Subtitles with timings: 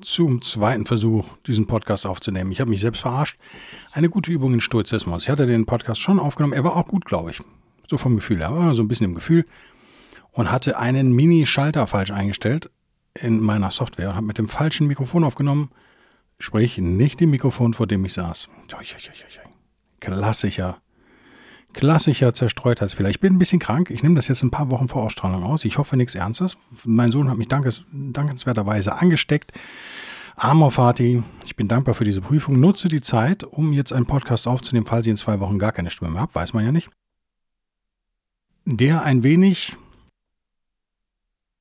[0.00, 2.52] zum zweiten Versuch, diesen Podcast aufzunehmen.
[2.52, 3.38] Ich habe mich selbst verarscht.
[3.92, 5.24] Eine gute Übung in Stoizismus.
[5.24, 6.52] Ich hatte den Podcast schon aufgenommen.
[6.52, 7.40] Er war auch gut, glaube ich.
[7.88, 8.40] So vom Gefühl.
[8.40, 9.46] Er war so ein bisschen im Gefühl
[10.32, 12.70] und hatte einen Mini-Schalter falsch eingestellt
[13.14, 15.70] in meiner Software und habe mit dem falschen Mikrofon aufgenommen.
[16.38, 18.48] Sprich, nicht dem Mikrofon, vor dem ich saß.
[20.00, 20.80] Klassischer
[21.72, 23.10] klassischer Zerstreutheitsfehler.
[23.10, 23.90] Ich bin ein bisschen krank.
[23.90, 25.64] Ich nehme das jetzt ein paar Wochen vor Ausstrahlung aus.
[25.64, 26.56] Ich hoffe nichts Ernstes.
[26.84, 29.52] Mein Sohn hat mich dankes, dankenswerterweise angesteckt.
[30.36, 32.60] Amor Fati, ich bin dankbar für diese Prüfung.
[32.60, 35.90] Nutze die Zeit, um jetzt einen Podcast aufzunehmen, falls ich in zwei Wochen gar keine
[35.90, 36.34] Stimme mehr habe.
[36.34, 36.90] Weiß man ja nicht.
[38.64, 39.76] Der ein wenig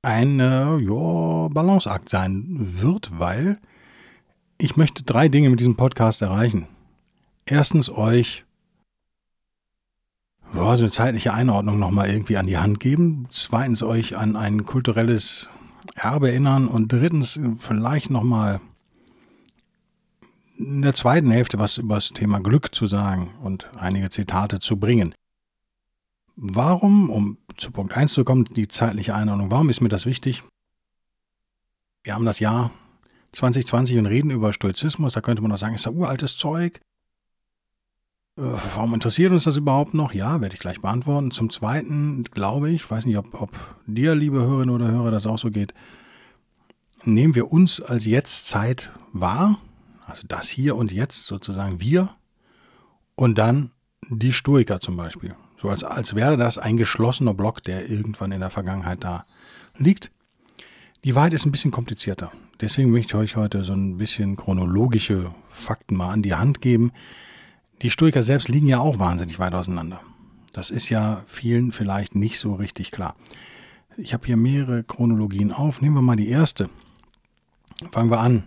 [0.01, 3.59] ein äh, ja, Balanceakt sein wird, weil
[4.57, 6.67] ich möchte drei Dinge mit diesem Podcast erreichen.
[7.45, 8.45] Erstens euch
[10.53, 13.27] ja, so eine zeitliche Einordnung nochmal irgendwie an die Hand geben.
[13.29, 15.49] Zweitens euch an ein kulturelles
[15.95, 18.59] Erbe erinnern und drittens vielleicht nochmal
[20.57, 24.77] in der zweiten Hälfte was über das Thema Glück zu sagen und einige Zitate zu
[24.77, 25.15] bringen.
[26.35, 30.43] Warum, um zu Punkt 1 zu kommen, die zeitliche Einordnung, warum ist mir das wichtig?
[32.03, 32.71] Wir haben das Jahr
[33.33, 36.79] 2020 und reden über Stoizismus, da könnte man auch sagen, ist ja uraltes Zeug.
[38.39, 40.13] Äh, warum interessiert uns das überhaupt noch?
[40.13, 41.31] Ja, werde ich gleich beantworten.
[41.31, 43.51] Zum Zweiten glaube ich, weiß nicht, ob, ob
[43.85, 45.73] dir, liebe Hörerinnen oder Hörer, das auch so geht,
[47.03, 49.59] nehmen wir uns als Jetztzeit wahr,
[50.07, 52.09] also das hier und jetzt sozusagen wir,
[53.15, 53.71] und dann
[54.09, 55.35] die Stoiker zum Beispiel.
[55.61, 59.25] So als, als wäre das ein geschlossener Block, der irgendwann in der Vergangenheit da
[59.77, 60.11] liegt.
[61.03, 62.31] Die Wahrheit ist ein bisschen komplizierter.
[62.61, 66.93] Deswegen möchte ich euch heute so ein bisschen chronologische Fakten mal an die Hand geben,
[67.81, 70.01] die Stoiker selbst liegen ja auch wahnsinnig weit auseinander.
[70.53, 73.15] Das ist ja vielen vielleicht nicht so richtig klar.
[73.97, 75.81] Ich habe hier mehrere Chronologien auf.
[75.81, 76.69] Nehmen wir mal die erste.
[77.91, 78.43] Fangen wir an.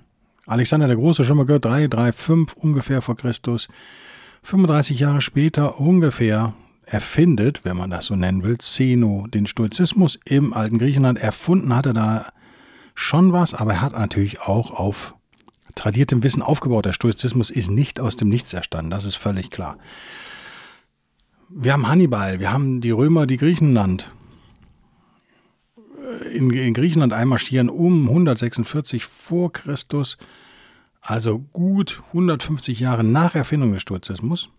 [0.46, 3.68] Alexander der Große, schon mal gehört, 3, 3, 5 ungefähr vor Christus.
[4.42, 6.54] 35 Jahre später ungefähr
[6.84, 11.18] erfindet, wenn man das so nennen will, Zeno den Stoizismus im alten Griechenland.
[11.18, 12.26] Erfunden hat er da
[12.94, 15.14] schon was, aber er hat natürlich auch auf
[15.74, 16.84] tradiertem Wissen aufgebaut.
[16.84, 19.78] Der Stoizismus ist nicht aus dem Nichts erstanden, das ist völlig klar.
[21.48, 24.12] Wir haben Hannibal, wir haben die Römer, die Griechenland
[26.32, 30.18] in, in Griechenland einmarschieren um 146 vor Christus,
[31.00, 34.50] also gut 150 Jahre nach Erfindung des Stoizismus.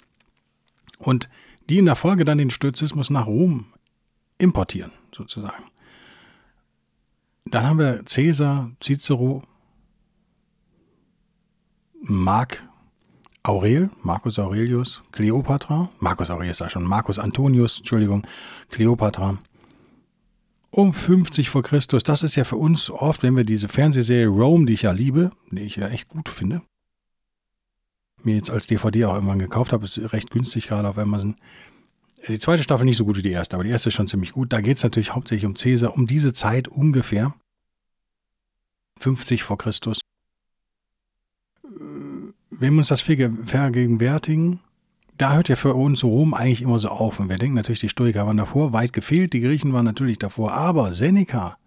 [1.00, 1.30] Und
[1.70, 3.66] die in der Folge dann den Stoizismus nach Rom
[4.38, 5.66] importieren, sozusagen.
[7.46, 9.44] Dann haben wir Caesar, Cicero,
[12.06, 12.68] Mark
[13.44, 18.28] Aurel, Marcus Aurelius, Cleopatra, Marcus Aurelius sag schon, Marcus Antonius, Entschuldigung,
[18.70, 19.38] Cleopatra,
[20.70, 22.04] um 50 vor Christus.
[22.04, 25.32] Das ist ja für uns oft, wenn wir diese Fernsehserie Rome, die ich ja liebe,
[25.50, 26.62] die ich ja echt gut finde,
[28.22, 31.38] mir jetzt als DVD auch irgendwann gekauft habe, ist recht günstig gerade auf Amazon.
[32.28, 34.34] Die zweite Staffel nicht so gut wie die erste, aber die erste ist schon ziemlich
[34.34, 34.52] gut.
[34.52, 37.34] Da geht es natürlich hauptsächlich um Caesar, um diese Zeit ungefähr.
[39.00, 40.03] 50 vor Christus
[42.60, 44.60] wenn wir uns das vergegenwärtigen,
[45.18, 47.20] da hört ja für uns Rom eigentlich immer so auf.
[47.20, 50.54] Und wir denken natürlich, die Stoiker waren davor, weit gefehlt, die Griechen waren natürlich davor.
[50.54, 51.58] Aber Seneca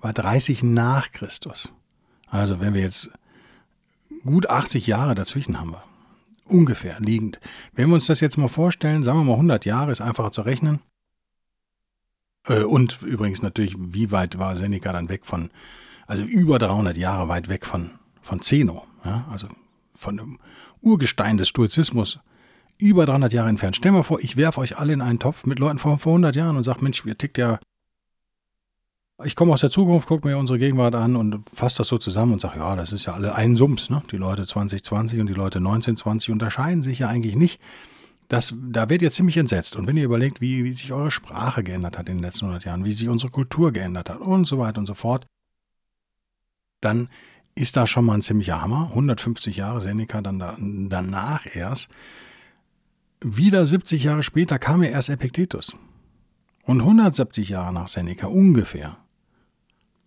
[0.00, 1.72] war 30 nach Christus.
[2.28, 3.10] Also wenn wir jetzt
[4.24, 5.82] gut 80 Jahre dazwischen haben wir.
[6.44, 7.40] Ungefähr liegend.
[7.72, 10.42] Wenn wir uns das jetzt mal vorstellen, sagen wir mal 100 Jahre, ist einfacher zu
[10.42, 10.80] rechnen.
[12.46, 15.50] Äh, und übrigens natürlich, wie weit war Seneca dann weg von,
[16.06, 17.90] also über 300 Jahre weit weg von,
[18.22, 18.86] von Zeno.
[19.04, 19.48] Ja, also
[19.98, 20.38] von dem
[20.80, 22.20] Urgestein des Stoizismus
[22.78, 23.76] über 300 Jahre entfernt.
[23.76, 26.36] Stell mal vor, ich werfe euch alle in einen Topf mit Leuten von vor 100
[26.36, 27.58] Jahren und sage, Mensch, ihr tickt ja.
[29.24, 32.34] Ich komme aus der Zukunft, gucke mir unsere Gegenwart an und fasse das so zusammen
[32.34, 33.90] und sage, ja, das ist ja alle ein Sumps.
[33.90, 34.00] Ne?
[34.12, 37.60] Die Leute 2020 und die Leute 1920 unterscheiden sich ja eigentlich nicht.
[38.28, 39.74] Das, da werdet ihr ziemlich entsetzt.
[39.74, 42.64] Und wenn ihr überlegt, wie, wie sich eure Sprache geändert hat in den letzten 100
[42.64, 45.26] Jahren, wie sich unsere Kultur geändert hat und so weiter und so fort,
[46.80, 47.08] dann
[47.58, 48.88] ist da schon mal ein ziemlicher Hammer.
[48.90, 51.88] 150 Jahre Seneca dann da, danach erst.
[53.20, 55.76] Wieder 70 Jahre später kam ja erst Epictetus.
[56.64, 58.98] Und 170 Jahre nach Seneca ungefähr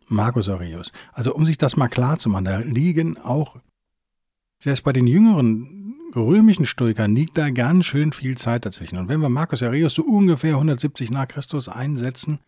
[0.08, 0.92] Marcus Aurelius.
[1.12, 3.58] Also um sich das mal klar zu machen, da liegen auch,
[4.60, 8.98] selbst bei den jüngeren römischen Stoikern liegt da ganz schön viel Zeit dazwischen.
[8.98, 12.40] Und wenn wir Marcus Aurelius so ungefähr 170 nach Christus einsetzen,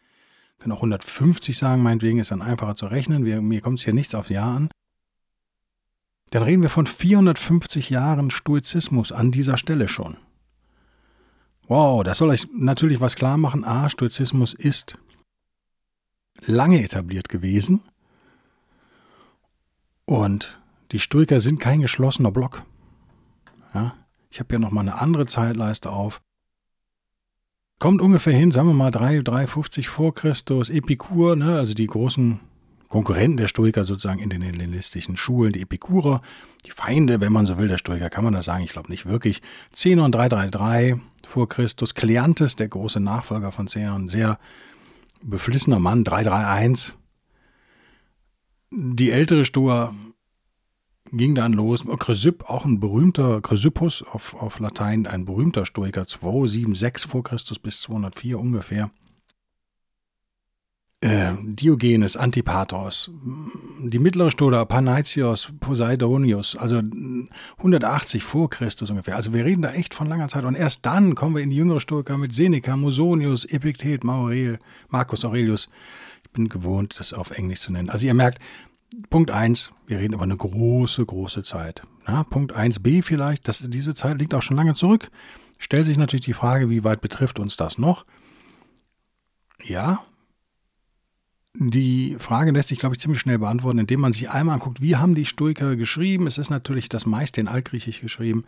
[0.59, 4.15] können auch 150 sagen, meinetwegen ist dann einfacher zu rechnen, mir kommt es hier nichts
[4.15, 4.69] aufs Jahr an,
[6.33, 10.18] dann reden wir von 450 Jahren Stoizismus an dieser Stelle schon.
[11.68, 13.63] Wow, das soll euch natürlich was klar machen.
[13.63, 14.97] A, Stoizismus ist
[16.44, 17.81] lange etabliert gewesen
[20.06, 20.59] und
[20.91, 22.63] die Stoiker sind kein geschlossener Block.
[23.75, 23.94] Ja,
[24.31, 26.19] ich habe ja noch mal eine andere Zeitleiste auf.
[27.77, 32.39] Kommt ungefähr hin, sagen wir mal 3, 350 vor Christus, Epikur, ne, also die großen
[32.94, 36.22] Konkurrenten der Stoiker sozusagen in den hellenistischen Schulen, die Epikurer,
[36.63, 39.07] die Feinde, wenn man so will, der Stoiker, kann man das sagen, ich glaube nicht
[39.07, 39.42] wirklich.
[39.72, 44.38] Zenon 333 vor Christus, Kleantes, der große Nachfolger von Zenon, sehr
[45.24, 46.94] beflissener Mann, 331.
[48.69, 49.95] Die ältere Stoa
[51.12, 51.86] ging dann los.
[51.98, 57.81] Chrysipp, auch ein berühmter, Chrysippus auf, auf Latein, ein berühmter Stoiker, 276 vor Christus bis
[57.81, 58.92] 204 ungefähr.
[61.03, 63.11] Äh, Diogenes, Antipatros,
[63.81, 66.81] die mittlere Stola, Panaitios, Poseidonius, also
[67.57, 69.17] 180 vor Christus ungefähr.
[69.17, 70.45] Also wir reden da echt von langer Zeit.
[70.45, 75.25] Und erst dann kommen wir in die jüngere Stoiker mit Seneca, Musonius, Epiktet, Maurel, Marcus
[75.25, 75.67] Aurelius.
[76.23, 77.89] Ich bin gewohnt, das auf Englisch zu nennen.
[77.89, 78.39] Also ihr merkt,
[79.09, 81.81] Punkt 1, wir reden über eine große, große Zeit.
[82.07, 85.11] Ja, Punkt 1b vielleicht, das, diese Zeit liegt auch schon lange zurück.
[85.57, 88.06] Stellt sich natürlich die Frage, wie weit betrifft uns das noch?
[89.61, 90.01] Ja,
[91.55, 94.95] die Frage lässt sich, glaube ich, ziemlich schnell beantworten, indem man sich einmal anguckt, wie
[94.95, 96.25] haben die Stoiker geschrieben.
[96.25, 98.45] Es ist natürlich das meiste in Altgriechisch geschrieben.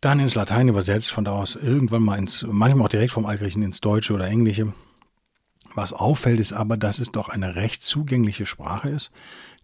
[0.00, 3.62] Dann ins Latein übersetzt, von da aus irgendwann mal ins, manchmal auch direkt vom Altgriechen
[3.62, 4.72] ins Deutsche oder Englische.
[5.74, 9.10] Was auffällt, ist aber, dass es doch eine recht zugängliche Sprache ist.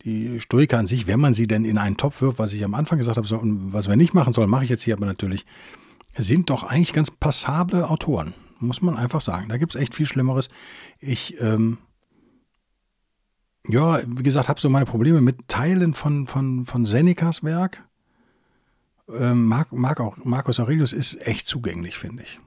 [0.04, 2.74] Die Stoiker an sich, wenn man sie denn in einen Topf wirft, was ich am
[2.74, 5.46] Anfang gesagt habe, was wir nicht machen sollen, mache ich jetzt hier aber natürlich,
[6.16, 9.48] sind doch eigentlich ganz passable Autoren muss man einfach sagen.
[9.48, 10.48] Da gibt es echt viel Schlimmeres.
[10.98, 11.78] Ich, ähm,
[13.68, 17.82] ja, wie gesagt, habe so meine Probleme mit Teilen von, von, von Senecas Werk.
[19.08, 22.40] Ähm, Marc, Marc auch, Marcus Aurelius ist echt zugänglich, finde ich.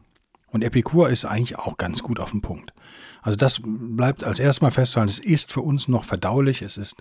[0.51, 2.73] Und Epikur ist eigentlich auch ganz gut auf dem Punkt.
[3.21, 6.97] Also das bleibt als erstmal festzuhalten, es ist für uns noch verdaulich, es ist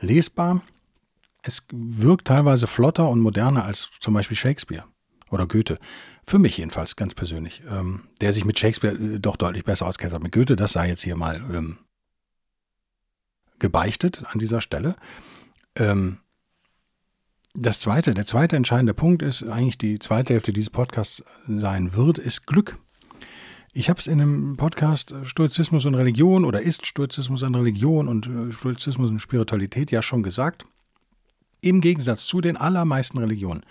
[0.00, 0.62] lesbar,
[1.42, 4.84] es wirkt teilweise flotter und moderner als zum Beispiel Shakespeare
[5.30, 5.78] oder Goethe.
[6.24, 7.62] Für mich jedenfalls, ganz persönlich.
[7.70, 10.56] Ähm, der sich mit Shakespeare äh, doch deutlich besser auskennt als mit Goethe.
[10.56, 11.78] Das sei jetzt hier mal ähm,
[13.58, 14.96] gebeichtet an dieser Stelle.
[15.76, 16.18] Ähm,
[17.54, 22.18] das zweite, der zweite entscheidende Punkt ist eigentlich die zweite Hälfte dieses Podcasts sein wird,
[22.18, 22.78] ist Glück.
[23.72, 28.08] Ich habe es in einem Podcast äh, Stoizismus und Religion oder ist Stoizismus und Religion
[28.08, 30.66] und äh, Stoizismus und Spiritualität ja schon gesagt.
[31.60, 33.64] Im Gegensatz zu den allermeisten Religionen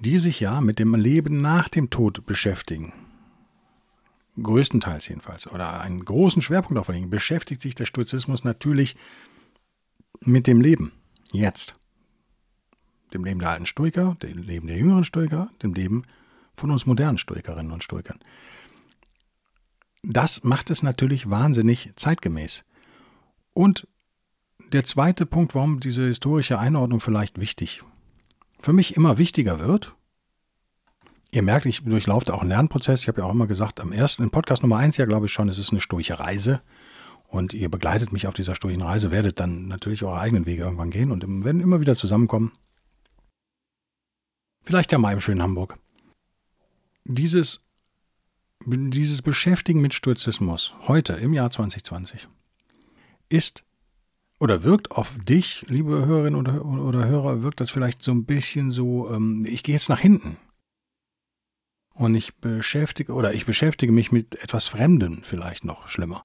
[0.00, 2.92] die sich ja mit dem Leben nach dem Tod beschäftigen,
[4.40, 8.96] größtenteils jedenfalls, oder einen großen Schwerpunkt darauf legen, beschäftigt sich der Stoizismus natürlich
[10.20, 10.92] mit dem Leben,
[11.32, 11.74] jetzt.
[13.12, 16.04] Dem Leben der alten Stoiker, dem Leben der jüngeren Stoiker, dem Leben
[16.52, 18.18] von uns modernen Stoikerinnen und Stoikern.
[20.02, 22.64] Das macht es natürlich wahnsinnig zeitgemäß.
[23.52, 23.88] Und
[24.72, 27.82] der zweite Punkt, warum diese historische Einordnung vielleicht wichtig
[28.60, 29.94] für mich immer wichtiger wird.
[31.30, 33.02] Ihr merkt, ich durchlaufe auch einen Lernprozess.
[33.02, 35.32] Ich habe ja auch immer gesagt, am ersten, in Podcast Nummer eins ja, glaube ich
[35.32, 36.62] schon, es ist eine sturche Reise.
[37.28, 40.90] Und ihr begleitet mich auf dieser sturchen Reise, werdet dann natürlich eure eigenen Wege irgendwann
[40.90, 42.52] gehen und werden immer wieder zusammenkommen.
[44.64, 45.78] Vielleicht ja mal im schönen Hamburg.
[47.04, 47.60] Dieses,
[48.64, 52.28] dieses Beschäftigen mit Sturzismus heute im Jahr 2020
[53.28, 53.64] ist
[54.38, 58.70] oder wirkt auf dich, liebe Hörerinnen oder, oder Hörer, wirkt das vielleicht so ein bisschen
[58.70, 60.36] so, ähm, ich gehe jetzt nach hinten.
[61.94, 66.22] Und ich beschäftige, oder ich beschäftige mich mit etwas Fremden vielleicht noch schlimmer.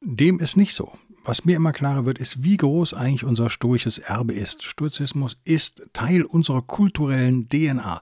[0.00, 0.92] Dem ist nicht so.
[1.24, 4.62] Was mir immer klarer wird, ist, wie groß eigentlich unser stoisches Erbe ist.
[4.62, 8.00] Stoizismus ist Teil unserer kulturellen DNA.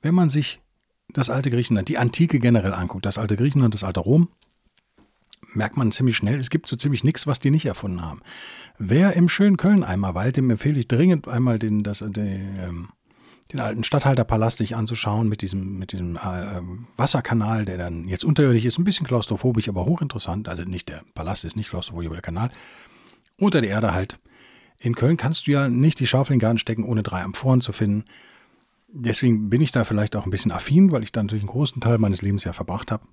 [0.00, 0.60] Wenn man sich
[1.08, 4.28] das alte Griechenland, die Antike generell anguckt, das alte Griechenland, das alte Rom,
[5.54, 8.20] merkt man ziemlich schnell, es gibt so ziemlich nichts, was die nicht erfunden haben.
[8.78, 12.88] Wer im schönen Köln einmal weilt, dem empfehle ich dringend einmal den, das, den, ähm,
[13.52, 18.24] den alten Stadthalterpalast sich anzuschauen mit diesem, mit diesem äh, ähm, Wasserkanal, der dann jetzt
[18.24, 20.48] unterirdisch ist, ein bisschen klaustrophobisch, aber hochinteressant.
[20.48, 22.50] Also nicht der Palast ist nicht klaustrophobisch, aber der Kanal.
[23.38, 24.16] Unter der Erde halt.
[24.78, 27.60] In Köln kannst du ja nicht die Schaufel in den Garten stecken, ohne drei Amphoren
[27.60, 28.04] zu finden.
[28.88, 31.80] Deswegen bin ich da vielleicht auch ein bisschen affin, weil ich da natürlich einen großen
[31.80, 33.04] Teil meines Lebens ja verbracht habe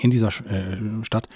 [0.00, 1.28] in dieser äh, Stadt.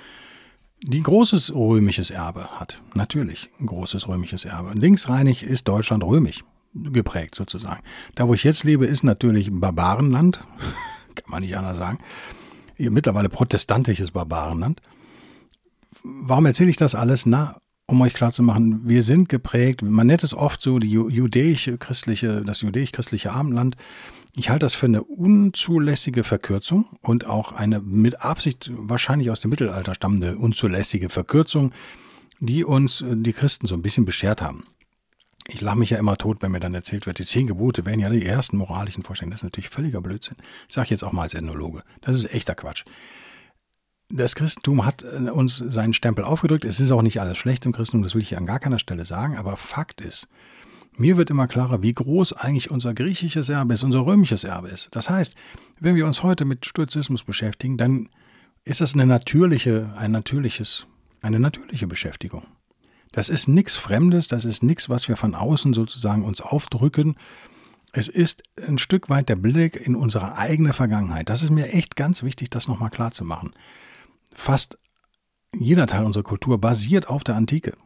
[0.82, 2.80] die großes römisches Erbe hat.
[2.94, 4.72] Natürlich ein großes römisches Erbe.
[4.74, 7.82] Linksreinig ist Deutschland römisch geprägt sozusagen.
[8.14, 10.42] Da, wo ich jetzt lebe, ist natürlich ein Barbarenland.
[11.14, 11.98] Kann man nicht anders sagen.
[12.78, 14.80] Mittlerweile protestantisches Barbarenland.
[16.02, 17.26] Warum erzähle ich das alles?
[17.26, 22.62] Na, um euch klarzumachen, wir sind geprägt, man nennt es oft so die judäisch-christliche, das
[22.62, 23.76] judäisch-christliche Abendland.
[24.34, 29.50] Ich halte das für eine unzulässige Verkürzung und auch eine mit Absicht wahrscheinlich aus dem
[29.50, 31.72] Mittelalter stammende unzulässige Verkürzung,
[32.40, 34.66] die uns äh, die Christen so ein bisschen beschert haben.
[35.48, 38.00] Ich lache mich ja immer tot, wenn mir dann erzählt wird, die zehn Gebote wären
[38.00, 39.32] ja die ersten moralischen Vorstellungen.
[39.32, 40.36] Das ist natürlich völliger Blödsinn.
[40.68, 41.82] Ich sage jetzt auch mal als Ethnologe.
[42.00, 42.84] Das ist echter Quatsch.
[44.08, 46.64] Das Christentum hat äh, uns seinen Stempel aufgedrückt.
[46.64, 48.78] Es ist auch nicht alles schlecht im Christentum, das will ich hier an gar keiner
[48.78, 49.36] Stelle sagen.
[49.36, 50.26] Aber Fakt ist,
[50.96, 54.88] mir wird immer klarer, wie groß eigentlich unser griechisches Erbe ist, unser römisches Erbe ist.
[54.92, 55.34] Das heißt,
[55.80, 58.08] wenn wir uns heute mit Stoizismus beschäftigen, dann
[58.64, 60.86] ist das eine natürliche, ein natürliches,
[61.22, 62.44] eine natürliche Beschäftigung.
[63.12, 67.16] Das ist nichts Fremdes, das ist nichts, was wir von außen sozusagen uns aufdrücken.
[67.92, 71.28] Es ist ein Stück weit der Blick in unsere eigene Vergangenheit.
[71.28, 73.52] Das ist mir echt ganz wichtig, das nochmal klar zu machen.
[74.34, 74.78] Fast
[75.54, 77.76] jeder Teil unserer Kultur basiert auf der Antike.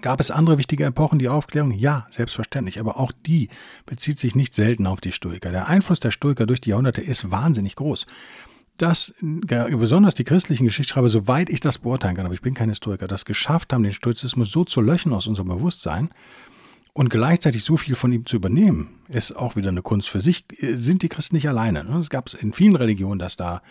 [0.00, 1.70] Gab es andere wichtige Epochen, die Aufklärung?
[1.72, 3.48] Ja, selbstverständlich, aber auch die
[3.86, 5.50] bezieht sich nicht selten auf die Stoiker.
[5.50, 8.06] Der Einfluss der Stoiker durch die Jahrhunderte ist wahnsinnig groß.
[8.76, 13.06] Dass besonders die christlichen Geschichtsschreiber, soweit ich das beurteilen kann, aber ich bin kein Historiker,
[13.06, 16.10] das geschafft haben, den Stoizismus so zu löschen aus unserem Bewusstsein
[16.92, 20.44] und gleichzeitig so viel von ihm zu übernehmen, ist auch wieder eine Kunst für sich,
[20.58, 21.84] sind die Christen nicht alleine.
[21.84, 21.98] Ne?
[21.98, 23.62] Es gab es in vielen Religionen, dass da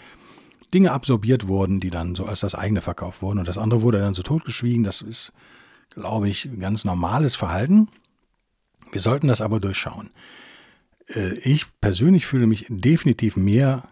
[0.74, 4.00] Dinge absorbiert wurden, die dann so als das eigene verkauft wurden und das andere wurde
[4.00, 4.84] dann so totgeschwiegen.
[4.84, 5.34] Das ist
[5.96, 7.90] glaube ich, ganz normales Verhalten.
[8.92, 10.10] Wir sollten das aber durchschauen.
[11.08, 13.88] Äh, ich persönlich fühle mich definitiv mehr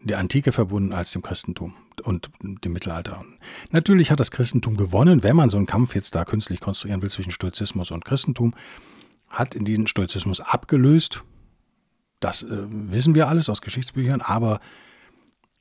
[0.00, 3.24] der Antike verbunden als dem Christentum und dem Mittelalter.
[3.70, 7.10] Natürlich hat das Christentum gewonnen, wenn man so einen Kampf jetzt da künstlich konstruieren will
[7.10, 8.54] zwischen Stoizismus und Christentum,
[9.28, 11.24] hat in diesen Stoizismus abgelöst.
[12.20, 14.60] Das äh, wissen wir alles aus Geschichtsbüchern, aber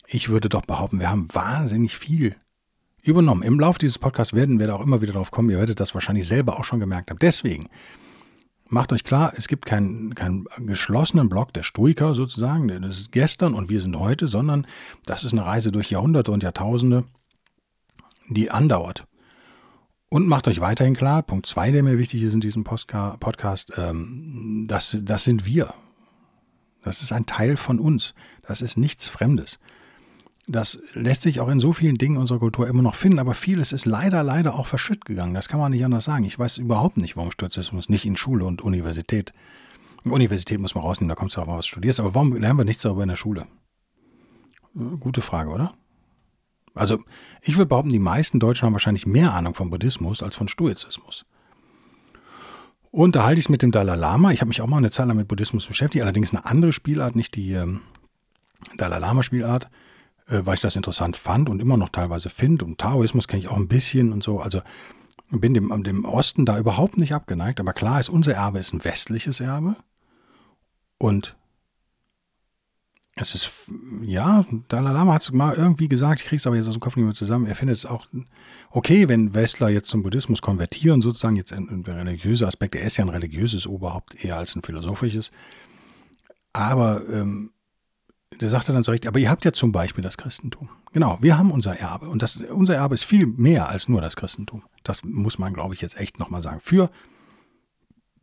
[0.08, 2.36] ich würde doch behaupten, wir haben wahnsinnig viel
[3.02, 3.44] übernommen.
[3.44, 5.50] Im Laufe dieses Podcasts werden wir da auch immer wieder drauf kommen.
[5.50, 7.20] Ihr werdet das wahrscheinlich selber auch schon gemerkt haben.
[7.20, 7.70] Deswegen
[8.70, 13.54] macht euch klar, es gibt keinen, keinen geschlossenen Block der Stoiker sozusagen, das ist gestern
[13.54, 14.68] und wir sind heute, sondern
[15.06, 17.06] das ist eine Reise durch Jahrhunderte und Jahrtausende,
[18.30, 19.06] die andauert.
[20.10, 24.66] Und macht euch weiterhin klar, Punkt zwei, der mir wichtig ist in diesem Podcast, ähm,
[24.68, 25.74] das, das sind wir.
[26.84, 28.14] Das ist ein Teil von uns.
[28.44, 29.60] Das ist nichts Fremdes.
[30.50, 33.74] Das lässt sich auch in so vielen Dingen unserer Kultur immer noch finden, aber vieles
[33.74, 35.34] ist leider, leider auch verschütt gegangen.
[35.34, 36.24] Das kann man nicht anders sagen.
[36.24, 39.34] Ich weiß überhaupt nicht, warum Sturzismus nicht in Schule und Universität.
[40.06, 42.00] Universität muss man rausnehmen, da kommt es darauf an, was du studierst.
[42.00, 43.46] Aber warum lernen wir nichts darüber in der Schule?
[44.74, 45.74] Gute Frage, oder?
[46.76, 47.00] Also,
[47.42, 51.26] ich würde behaupten, die meisten Deutschen haben wahrscheinlich mehr Ahnung vom Buddhismus als von Stoizismus.
[52.92, 54.32] Und da halte ich es mit dem Dalai Lama.
[54.32, 57.16] Ich habe mich auch mal eine Zeit lang mit Buddhismus beschäftigt, allerdings eine andere Spielart,
[57.16, 57.82] nicht die ähm,
[58.78, 59.70] Dalai Lama Spielart
[60.28, 62.66] äh, weil ich das interessant fand und immer noch teilweise finde.
[62.66, 64.40] Und Taoismus kenne ich auch ein bisschen und so.
[64.40, 64.62] Also
[65.30, 67.60] bin dem, dem Osten da überhaupt nicht abgeneigt.
[67.60, 69.76] Aber klar ist, unser Erbe ist ein westliches Erbe.
[70.98, 71.36] Und
[73.20, 73.52] es ist,
[74.04, 76.82] ja, Dalai Lama hat es mal irgendwie gesagt, ich kriege es aber jetzt aus dem
[76.82, 77.48] Kopf nicht mehr zusammen.
[77.48, 78.08] Er findet es auch
[78.70, 82.76] okay, wenn Westler jetzt zum Buddhismus konvertieren, sozusagen jetzt ein, ein religiöser Aspekt.
[82.76, 85.32] Er ist ja ein religiöses Oberhaupt eher als ein philosophisches.
[86.54, 87.52] Aber ähm,
[88.40, 90.70] der sagte dann so recht, aber ihr habt ja zum Beispiel das Christentum.
[90.92, 92.10] Genau, wir haben unser Erbe.
[92.10, 94.64] Und das, unser Erbe ist viel mehr als nur das Christentum.
[94.84, 96.60] Das muss man, glaube ich, jetzt echt nochmal sagen.
[96.62, 96.90] Für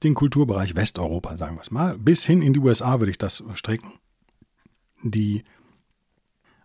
[0.03, 3.43] den Kulturbereich Westeuropa, sagen wir es mal, bis hin in die USA würde ich das
[3.55, 3.95] strecken,
[5.03, 5.43] die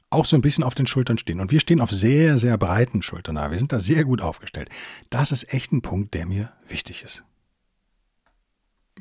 [0.10, 1.40] auch so ein bisschen auf den Schultern stehen.
[1.40, 3.52] Und wir stehen auf sehr, sehr breiten Schultern da.
[3.52, 4.70] Wir sind da sehr gut aufgestellt.
[5.10, 7.24] Das ist echt ein Punkt, der mir wichtig ist.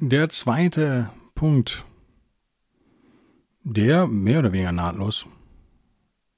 [0.00, 1.84] Der zweite Punkt,
[3.64, 5.26] der mehr oder weniger nahtlos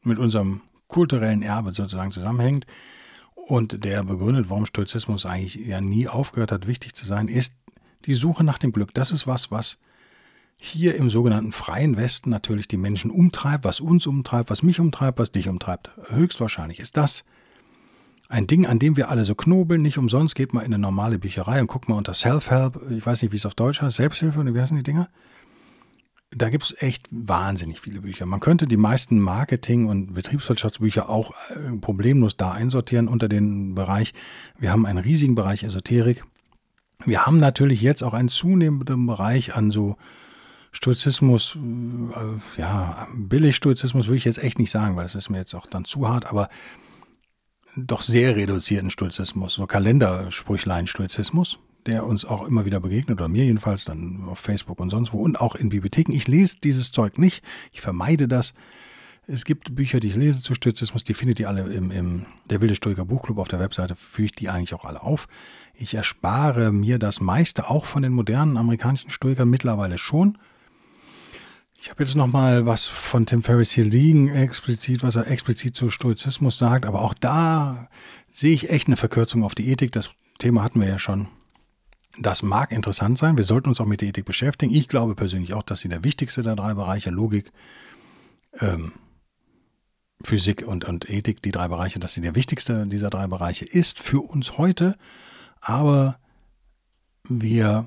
[0.03, 2.67] mit unserem kulturellen Erbe sozusagen zusammenhängt
[3.35, 7.55] und der begründet, warum Stoizismus eigentlich ja nie aufgehört hat, wichtig zu sein, ist
[8.07, 8.95] die Suche nach dem Glück.
[8.95, 9.79] Das ist was, was
[10.57, 15.19] hier im sogenannten freien Westen natürlich die Menschen umtreibt, was uns umtreibt, was mich umtreibt,
[15.19, 15.91] was dich umtreibt.
[16.09, 17.25] Höchstwahrscheinlich ist das
[18.29, 19.83] ein Ding, an dem wir alle so knobeln.
[19.83, 23.23] Nicht umsonst geht mal in eine normale Bücherei und guckt mal unter Self-Help, ich weiß
[23.23, 25.09] nicht, wie es auf Deutsch heißt, Selbsthilfe wie heißen die Dinger?
[26.33, 28.25] Da gibt es echt wahnsinnig viele Bücher.
[28.25, 34.15] Man könnte die meisten Marketing- und Betriebswirtschaftsbücher auch äh, problemlos da einsortieren unter den Bereich.
[34.57, 36.25] Wir haben einen riesigen Bereich Esoterik.
[37.05, 39.97] Wir haben natürlich jetzt auch einen zunehmenden Bereich an so
[40.73, 45.55] Stoizismus, äh, ja, Billigstoizismus würde ich jetzt echt nicht sagen, weil das ist mir jetzt
[45.55, 46.49] auch dann zu hart, aber
[47.77, 53.85] doch sehr reduzierten Stoizismus, so Kalendersprüchlein-Stoizismus, der uns auch immer wieder begegnet, oder mir jedenfalls,
[53.85, 56.13] dann auf Facebook und sonst wo und auch in Bibliotheken.
[56.13, 58.55] Ich lese dieses Zeug nicht, ich vermeide das.
[59.27, 62.61] Es gibt Bücher, die ich lese zu Stoizismus, die findet ihr alle im, im Der
[62.61, 65.29] Wilde Stoiker Buchclub auf der Webseite, führe ich die eigentlich auch alle auf.
[65.75, 70.37] Ich erspare mir das meiste auch von den modernen amerikanischen Stoikern mittlerweile schon.
[71.83, 75.75] Ich habe jetzt noch mal was von Tim Ferriss hier liegen, explizit, was er explizit
[75.75, 77.89] zu Stoizismus sagt, aber auch da
[78.31, 79.93] sehe ich echt eine Verkürzung auf die Ethik.
[79.93, 81.29] Das Thema hatten wir ja schon.
[82.19, 83.37] Das mag interessant sein.
[83.37, 84.75] Wir sollten uns auch mit der Ethik beschäftigen.
[84.75, 87.51] Ich glaube persönlich auch, dass sie der wichtigste der drei Bereiche, Logik,
[88.59, 88.93] ähm,
[90.23, 94.01] Physik und, und Ethik, die drei Bereiche, dass sie der wichtigste dieser drei Bereiche ist
[94.01, 94.99] für uns heute.
[95.61, 96.19] Aber
[97.29, 97.87] wir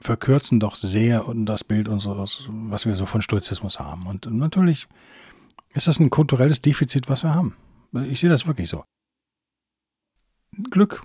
[0.00, 4.06] verkürzen doch sehr das Bild unseres, was wir so von Stoizismus haben.
[4.06, 4.86] Und natürlich
[5.72, 7.56] ist das ein kulturelles Defizit, was wir haben.
[8.08, 8.84] Ich sehe das wirklich so.
[10.70, 11.04] Glück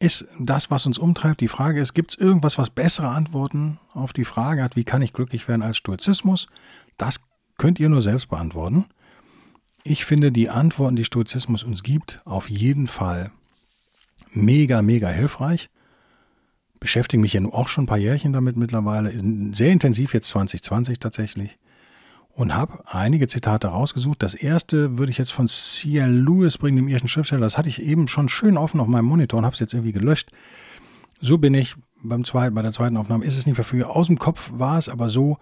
[0.00, 1.40] ist das, was uns umtreibt.
[1.40, 5.02] Die Frage ist, gibt es irgendwas, was bessere Antworten auf die Frage hat, wie kann
[5.02, 6.48] ich glücklich werden als Stoizismus?
[6.96, 7.20] Das
[7.58, 8.86] könnt ihr nur selbst beantworten.
[9.84, 13.30] Ich finde die Antworten, die Stoizismus uns gibt, auf jeden Fall
[14.32, 15.70] mega, mega hilfreich
[16.80, 19.12] beschäftige mich ja auch schon ein paar Jährchen damit mittlerweile,
[19.54, 21.58] sehr intensiv jetzt 2020 tatsächlich
[22.34, 24.22] und habe einige Zitate rausgesucht.
[24.22, 26.10] Das erste würde ich jetzt von C.L.
[26.10, 27.42] Lewis bringen, dem ersten Schriftsteller.
[27.42, 29.92] Das hatte ich eben schon schön offen auf meinem Monitor und habe es jetzt irgendwie
[29.92, 30.30] gelöscht.
[31.20, 33.24] So bin ich beim zweiten, bei der zweiten Aufnahme.
[33.24, 35.38] Ist es nicht mehr für aus dem Kopf war es aber so.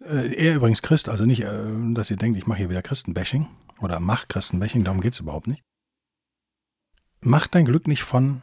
[0.00, 3.46] Äh, er übrigens Christ, also nicht, äh, dass ihr denkt, ich mache hier wieder Christenbashing
[3.80, 5.62] oder mach Christenbashing, darum geht es überhaupt nicht.
[7.20, 8.42] Mach dein Glück nicht von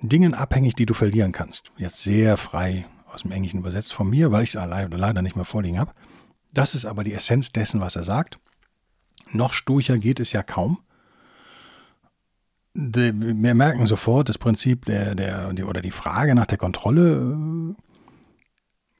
[0.00, 1.70] Dingen abhängig, die du verlieren kannst.
[1.76, 5.44] Jetzt sehr frei aus dem Englischen übersetzt von mir, weil ich es leider nicht mehr
[5.44, 5.92] vorliegen habe.
[6.58, 8.40] Das ist aber die Essenz dessen, was er sagt.
[9.30, 10.80] Noch sturcher geht es ja kaum.
[12.74, 17.82] Wir merken sofort das Prinzip der, der, oder die Frage nach der Kontrolle äh,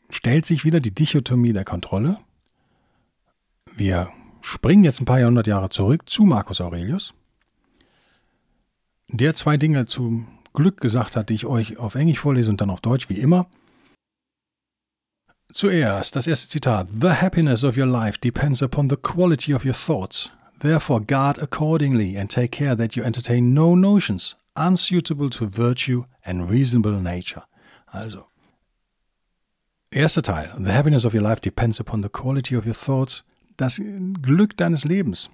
[0.09, 2.21] stellt sich wieder die Dichotomie der Kontrolle.
[3.75, 4.09] Wir
[4.41, 7.13] springen jetzt ein paar Jahrhundert Jahre zurück zu Marcus Aurelius,
[9.09, 12.71] der zwei Dinge zu Glück gesagt hat, die ich euch auf Englisch vorlese und dann
[12.71, 13.49] auf Deutsch, wie immer.
[15.53, 16.89] Zuerst das erste Zitat.
[17.01, 20.31] The happiness of your life depends upon the quality of your thoughts.
[20.61, 26.51] Therefore guard accordingly and take care that you entertain no notions unsuitable to virtue and
[26.51, 27.45] reasonable nature.
[27.95, 28.29] Also,
[29.91, 30.51] erster Teil.
[30.59, 33.23] The happiness of your life depends upon the quality of your thoughts.
[33.57, 35.31] Das Glück deines Lebens.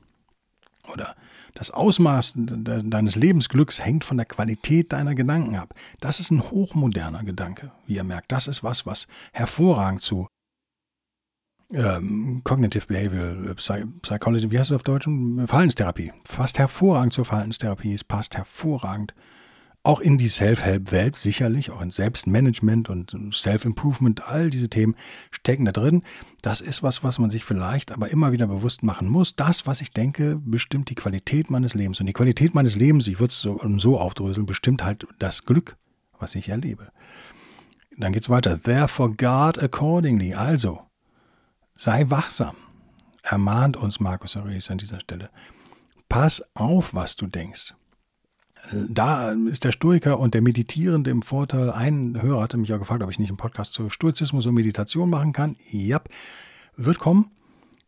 [0.93, 1.17] Oder
[1.55, 5.75] das Ausmaß deines Lebensglücks hängt von der Qualität deiner Gedanken ab.
[6.01, 8.33] Das ist ein hochmoderner Gedanke, wie ihr merkt.
[8.33, 10.27] Das ist was, was hervorragend zu
[11.73, 13.55] ähm, Cognitive Behavioral äh,
[14.03, 15.09] Psychology, wie heißt es auf Deutsch?
[15.47, 16.13] Verhaltenstherapie.
[16.25, 17.95] Fast hervorragend zur Verhaltenstherapie.
[17.95, 19.15] Es passt hervorragend
[19.85, 24.97] auch in die Self-Help-Welt sicherlich, auch in Selbstmanagement und Self-Improvement, all diese Themen
[25.31, 26.03] stecken da drin.
[26.41, 29.37] Das ist was, was man sich vielleicht aber immer wieder bewusst machen muss.
[29.37, 32.01] Das, was ich denke, bestimmt die Qualität meines Lebens.
[32.01, 35.77] Und die Qualität meines Lebens, ich würde es so, so aufdröseln, bestimmt halt das Glück,
[36.19, 36.91] was ich erlebe.
[37.99, 38.61] Dann geht es weiter.
[38.61, 40.33] Therefore guard accordingly.
[40.33, 40.81] Also,
[41.77, 42.57] sei wachsam.
[43.23, 45.29] Ermahnt uns Markus Aurelius an dieser Stelle.
[46.09, 47.75] Pass auf, was du denkst
[48.73, 51.71] da ist der Stoiker und der Meditierende im Vorteil.
[51.71, 55.11] Ein Hörer hatte mich ja gefragt, ob ich nicht einen Podcast zu Stoizismus und Meditation
[55.11, 55.57] machen kann.
[55.71, 56.01] Ja,
[56.77, 57.31] wird kommen.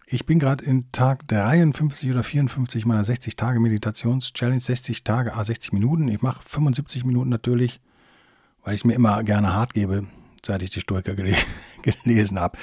[0.06, 4.60] Ich bin gerade in Tag 53 oder 54 meiner 60 Tage Meditations-Challenge.
[4.60, 6.08] 60 Tage, a 60 Minuten.
[6.08, 7.80] Ich mache 75 Minuten natürlich,
[8.62, 10.06] weil ich es mir immer gerne hart gebe,
[10.44, 11.34] seit ich die Stoiker gele
[11.82, 12.58] gelesen habe.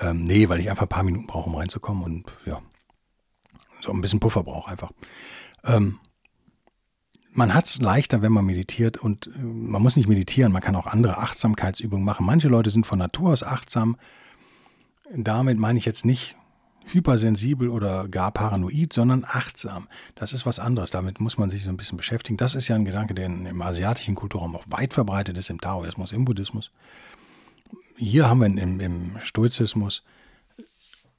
[0.00, 2.60] Ähm, nee, weil ich einfach ein paar Minuten brauche, um reinzukommen und ja,
[3.80, 4.90] so ein bisschen Puffer brauche einfach.
[5.64, 5.98] Ähm,
[7.32, 10.76] man hat es leichter, wenn man meditiert und äh, man muss nicht meditieren, man kann
[10.76, 12.26] auch andere Achtsamkeitsübungen machen.
[12.26, 13.96] Manche Leute sind von Natur aus achtsam.
[15.14, 16.36] Damit meine ich jetzt nicht
[16.86, 19.88] hypersensibel oder gar paranoid, sondern achtsam.
[20.14, 20.90] Das ist was anderes.
[20.90, 22.36] Damit muss man sich so ein bisschen beschäftigen.
[22.36, 26.12] Das ist ja ein Gedanke, der im asiatischen Kulturraum auch weit verbreitet ist, im Taoismus,
[26.12, 26.70] im Buddhismus.
[27.96, 30.02] Hier haben wir im, im Stoizismus,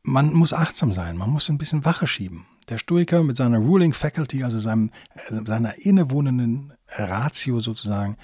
[0.04, 2.48] man muss achtsam sein, man muss ein bisschen Wache schieben.
[2.72, 4.92] Der Stoiker mit seiner Ruling Faculty, also seinem,
[5.28, 8.16] seiner innewohnenden Ratio sozusagen,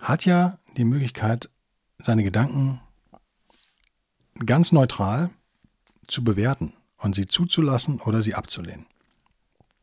[0.00, 1.50] hat ja die Möglichkeit,
[1.98, 2.80] seine Gedanken
[4.46, 5.28] ganz neutral
[6.08, 8.86] zu bewerten und sie zuzulassen oder sie abzulehnen.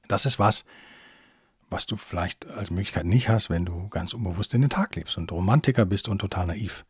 [0.08, 0.66] Das ist was,
[1.70, 5.20] was du vielleicht als Möglichkeit nicht hast, wenn du ganz unbewusst in den Tag lebst
[5.20, 6.84] und Romantiker bist und total naiv.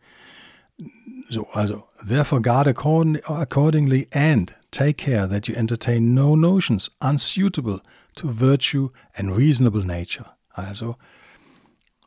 [1.30, 7.80] So, also, therefore guard accordingly and take care that you entertain no notions unsuitable
[8.16, 10.26] to virtue and reasonable nature.
[10.50, 10.98] Also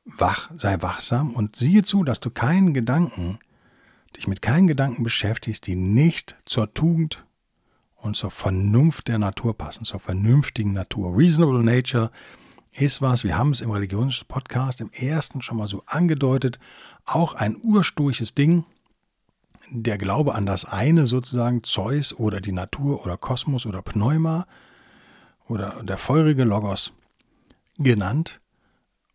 [0.04, 3.38] wach, sei wachsam und siehe zu, dass du keinen Gedanken,
[4.16, 7.24] dich mit keinen Gedanken beschäftigst, die nicht zur Tugend
[7.96, 11.16] und zur Vernunft der Natur passen, zur vernünftigen Natur.
[11.16, 12.10] Reasonable Nature
[12.72, 16.58] ist was, wir haben es im Religionspodcast im ersten schon mal so angedeutet,
[17.04, 18.64] auch ein ursturches Ding,
[19.70, 24.46] der Glaube an das eine sozusagen, Zeus oder die Natur oder Kosmos oder Pneuma
[25.48, 26.92] oder der feurige Logos
[27.78, 28.40] genannt.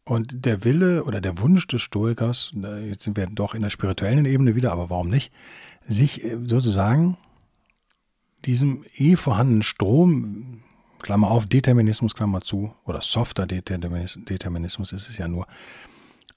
[0.04, 2.51] Und der Wille oder der Wunsch des Stoikers,
[2.86, 5.32] jetzt sind wir doch in der spirituellen Ebene wieder, aber warum nicht,
[5.82, 7.17] sich äh, sozusagen
[8.45, 10.63] diesem eh vorhandenen Strom,
[10.99, 15.47] Klammer auf, Determinismus, Klammer zu, oder softer Determinismus ist es ja nur,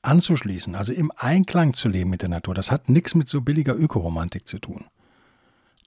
[0.04, 3.76] anzuschließen, also im Einklang zu leben mit der Natur, das hat nichts mit so billiger
[3.76, 4.84] Ökoromantik zu tun.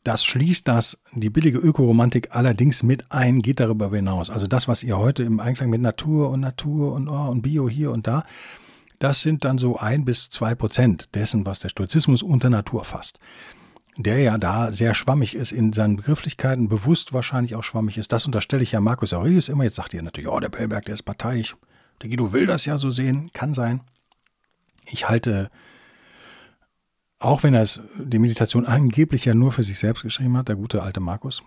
[0.03, 4.29] Das schließt das, die billige Ökoromantik allerdings mit ein, geht darüber hinaus.
[4.29, 7.67] Also das, was ihr heute im Einklang mit Natur und Natur und, oh, und Bio
[7.67, 8.23] hier und da,
[8.99, 13.19] das sind dann so ein bis zwei Prozent dessen, was der Stoizismus unter Natur fasst.
[13.97, 18.11] Der ja da sehr schwammig ist in seinen Begrifflichkeiten, bewusst wahrscheinlich auch schwammig ist.
[18.13, 19.65] Das unterstelle ich ja Markus Aurelius immer.
[19.65, 21.55] Jetzt sagt ihr natürlich, oh, der Bellberg, der ist parteiisch.
[22.01, 23.81] Der Guido will das ja so sehen, kann sein.
[24.91, 25.49] Ich halte,
[27.19, 27.67] auch wenn er
[27.99, 31.43] die Meditation angeblich ja nur für sich selbst geschrieben hat, der gute alte Markus,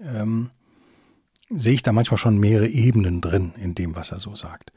[0.00, 0.50] ähm,
[1.50, 4.72] sehe ich da manchmal schon mehrere Ebenen drin in dem, was er so sagt.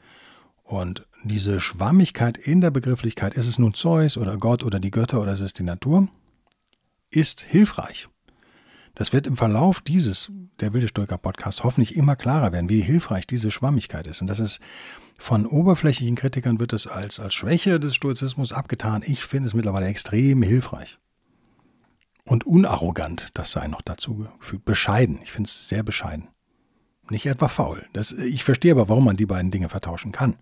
[0.62, 5.20] Und diese Schwammigkeit in der Begrifflichkeit, ist es nun Zeus oder Gott oder die Götter
[5.20, 6.08] oder ist es die Natur,
[7.08, 8.08] ist hilfreich.
[8.94, 13.26] Das wird im Verlauf dieses, der Wilde Stoiker Podcast, hoffentlich immer klarer werden, wie hilfreich
[13.26, 14.22] diese Schwammigkeit ist.
[14.22, 14.60] Und das ist
[15.18, 19.02] von oberflächlichen Kritikern wird es als, als Schwäche des Stoizismus abgetan.
[19.04, 20.98] Ich finde es mittlerweile extrem hilfreich.
[22.24, 24.64] Und unarrogant, das sei noch dazu gefügt.
[24.64, 25.20] Bescheiden.
[25.22, 26.28] Ich finde es sehr bescheiden.
[27.08, 27.86] Nicht etwa faul.
[27.92, 30.36] Das, ich verstehe aber, warum man die beiden Dinge vertauschen kann.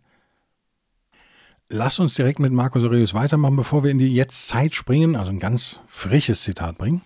[1.69, 5.41] Lass uns direkt mit Marcus Aurelius weitermachen, bevor wir in die Jetztzeit springen, also ein
[5.41, 7.03] ganz frisches Zitat bringen.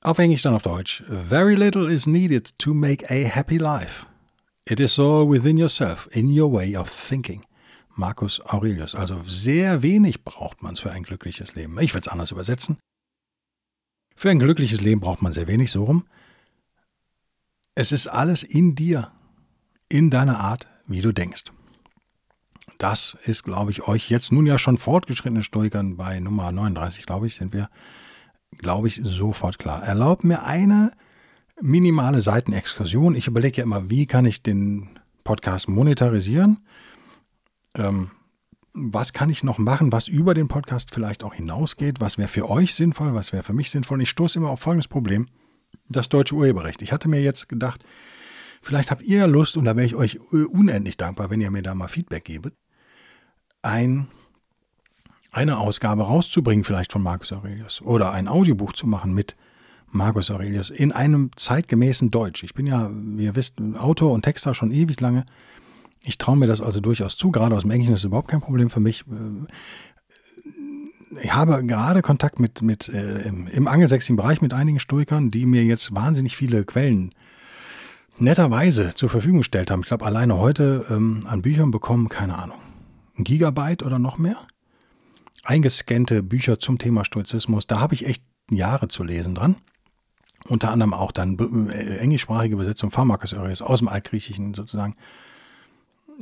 [0.00, 1.02] Auf Englisch dann auf Deutsch.
[1.08, 4.06] Very little is needed to make a happy life.
[4.68, 7.42] It is all within yourself, in your way of thinking.
[7.94, 8.94] Marcus Aurelius.
[8.94, 11.78] Also sehr wenig braucht man für ein glückliches Leben.
[11.80, 12.78] Ich würde es anders übersetzen.
[14.16, 16.04] Für ein glückliches Leben braucht man sehr wenig, so rum.
[17.74, 19.12] Es ist alles in dir,
[19.88, 21.44] in deiner Art, wie du denkst.
[22.78, 27.26] Das ist, glaube ich, euch jetzt nun ja schon fortgeschrittenen Stoikern bei Nummer 39, glaube
[27.26, 27.70] ich, sind wir,
[28.58, 29.82] glaube ich, sofort klar.
[29.82, 30.92] Erlaubt mir eine
[31.60, 33.14] minimale Seitenexkursion.
[33.14, 36.58] Ich überlege ja immer, wie kann ich den Podcast monetarisieren?
[37.76, 38.10] Ähm,
[38.72, 42.00] was kann ich noch machen, was über den Podcast vielleicht auch hinausgeht?
[42.00, 43.14] Was wäre für euch sinnvoll?
[43.14, 44.02] Was wäre für mich sinnvoll?
[44.02, 45.28] Ich stoße immer auf folgendes Problem.
[45.88, 46.82] Das deutsche Urheberrecht.
[46.82, 47.84] Ich hatte mir jetzt gedacht,
[48.60, 51.74] vielleicht habt ihr Lust, und da wäre ich euch unendlich dankbar, wenn ihr mir da
[51.74, 52.52] mal Feedback gebt,
[53.62, 54.08] ein,
[55.30, 59.36] eine Ausgabe rauszubringen, vielleicht von Marcus Aurelius, oder ein Audiobuch zu machen mit
[59.90, 62.42] Marcus Aurelius in einem zeitgemäßen Deutsch.
[62.42, 65.24] Ich bin ja, wie ihr wisst, Autor und Texter schon ewig lange.
[66.02, 67.30] Ich traue mir das also durchaus zu.
[67.30, 69.04] Gerade aus dem Englischen ist es überhaupt kein Problem für mich.
[71.22, 75.46] Ich habe gerade Kontakt mit, mit äh, im, im angelsächsischen Bereich mit einigen Stoikern, die
[75.46, 77.14] mir jetzt wahnsinnig viele Quellen
[78.18, 79.80] netterweise zur Verfügung gestellt haben.
[79.80, 82.58] Ich glaube, alleine heute ähm, an Büchern bekommen, keine Ahnung,
[83.18, 84.36] ein Gigabyte oder noch mehr.
[85.42, 87.66] Eingescannte Bücher zum Thema Stoizismus.
[87.66, 89.56] Da habe ich echt Jahre zu lesen dran
[90.48, 91.38] unter anderem auch dann
[91.70, 94.96] äh, englischsprachige Übersetzung Pharmacus Aureus aus dem Altgriechischen sozusagen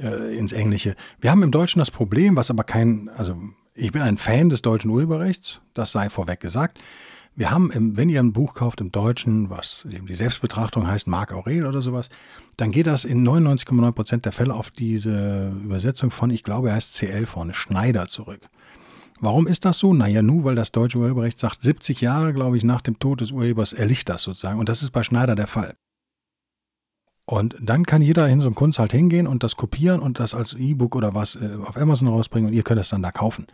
[0.01, 0.95] äh, ins Englische.
[1.21, 3.37] Wir haben im Deutschen das Problem, was aber kein, also
[3.75, 6.79] ich bin ein Fan des deutschen Urheberrechts, das sei vorweg gesagt.
[7.37, 11.09] Wir haben, im, wenn ihr ein Buch kauft im Deutschen, was eben die Selbstbetrachtung heißt,
[11.09, 12.09] Marc Aurel oder sowas,
[12.57, 16.95] dann geht das in 99,9% der Fälle auf diese Übersetzung von, ich glaube, er heißt
[16.95, 18.49] CL vorne, Schneider zurück.
[19.21, 19.95] Warum ist das so?
[19.95, 23.31] Naja, nur weil das deutsche Urheberrecht sagt, 70 Jahre, glaube ich, nach dem Tod des
[23.31, 24.59] Urhebers erlicht das sozusagen.
[24.59, 25.75] Und das ist bei Schneider der Fall.
[27.27, 30.35] Und dann kann jeder in so einen Kunst halt hingehen und das kopieren und das
[30.35, 33.47] als E-Book oder was äh, auf Amazon rausbringen und ihr könnt es dann da kaufen.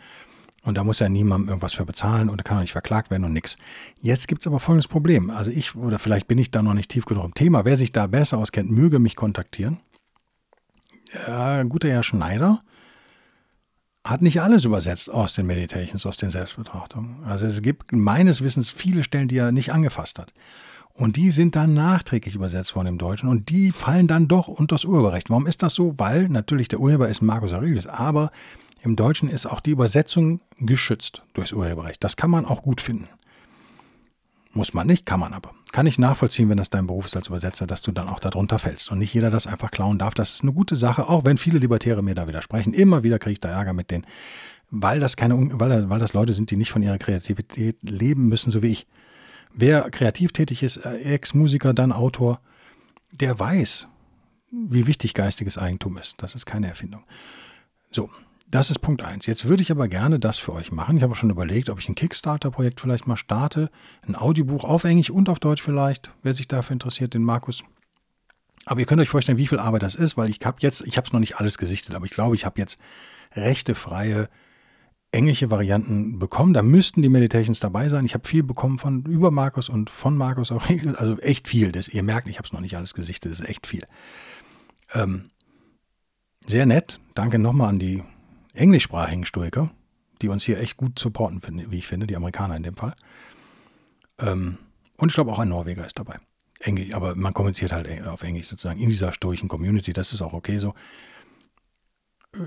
[0.63, 3.25] Und da muss ja niemandem irgendwas für bezahlen und da kann auch nicht verklagt werden
[3.25, 3.57] und nix.
[4.01, 5.31] Jetzt gibt es aber folgendes Problem.
[5.31, 7.65] Also ich, oder vielleicht bin ich da noch nicht tief genug im Thema.
[7.65, 9.81] Wer sich da besser auskennt, möge mich kontaktieren.
[11.27, 12.61] Ja, guter Herr Schneider
[14.11, 17.25] hat nicht alles übersetzt aus den Meditations, aus den Selbstbetrachtungen.
[17.25, 20.33] Also es gibt meines Wissens viele Stellen, die er nicht angefasst hat.
[20.93, 24.75] Und die sind dann nachträglich übersetzt worden im Deutschen und die fallen dann doch unter
[24.75, 25.31] das Urheberrecht.
[25.31, 25.99] Warum ist das so?
[25.99, 28.33] Weil natürlich der Urheber ist Markus Aurelius, aber
[28.83, 32.03] im Deutschen ist auch die Übersetzung geschützt durchs Urheberrecht.
[32.03, 33.09] Das kann man auch gut finden.
[34.53, 35.53] Muss man nicht, kann man aber.
[35.73, 38.59] Kann ich nachvollziehen, wenn das dein Beruf ist als Übersetzer, dass du dann auch darunter
[38.59, 40.15] fällst und nicht jeder das einfach klauen darf.
[40.15, 42.73] Das ist eine gute Sache, auch wenn viele Libertäre mir da widersprechen.
[42.75, 44.07] Immer wieder kriege ich da Ärger mit denen,
[44.71, 48.51] weil das keine, weil, weil das Leute sind, die nicht von ihrer Kreativität leben müssen,
[48.51, 48.87] so wie ich.
[49.53, 52.41] Wer kreativ tätig ist, äh, Ex-Musiker, dann Autor,
[53.13, 53.89] der weiß,
[54.53, 56.23] wie wichtig geistiges Eigentum ist.
[56.23, 57.03] Das ist keine Erfindung.
[57.91, 58.11] So,
[58.51, 59.27] das ist Punkt eins.
[59.27, 60.97] Jetzt würde ich aber gerne das für euch machen.
[60.97, 63.71] Ich habe schon überlegt, ob ich ein Kickstarter-Projekt vielleicht mal starte.
[64.03, 67.63] Ein Audiobuch auf Englisch und auf Deutsch vielleicht, wer sich dafür interessiert, den Markus.
[68.67, 70.97] Aber ihr könnt euch vorstellen, wie viel Arbeit das ist, weil ich habe jetzt, ich
[70.97, 72.79] habe es noch nicht alles gesichtet, aber ich glaube, ich habe jetzt
[73.35, 74.29] rechtefreie
[75.13, 76.53] englische Varianten bekommen.
[76.53, 78.05] Da müssten die Meditations dabei sein.
[78.05, 80.65] Ich habe viel bekommen von über Markus und von Markus auch.
[80.97, 81.73] Also echt viel.
[81.73, 83.33] Das, ihr merkt, ich habe es noch nicht alles gesichtet.
[83.33, 83.85] Das ist echt viel.
[84.95, 85.31] Ähm,
[86.47, 87.01] sehr nett.
[87.15, 88.03] Danke nochmal an die
[88.53, 89.71] englischsprachigen Stoiker,
[90.23, 92.95] die uns hier echt gut supporten, wie ich finde, die Amerikaner in dem Fall.
[94.19, 94.59] Ähm,
[94.97, 96.19] und ich glaube auch ein Norweger ist dabei.
[96.61, 100.35] Englisch, aber man kommuniziert halt auf Englisch sozusagen in dieser stoischen Community, das ist auch
[100.35, 100.75] okay so.